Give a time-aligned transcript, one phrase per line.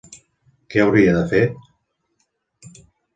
[0.73, 1.41] Què hauria de fer?